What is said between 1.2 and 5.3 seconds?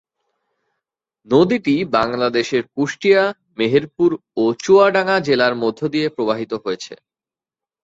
নদীটি বাংলাদেশের কুষ্টিয়া, মেহেরপুর ও চুয়াডাঙ্গা